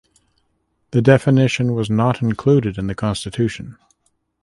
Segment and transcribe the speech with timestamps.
[0.93, 3.77] The definition was not included in the constitution.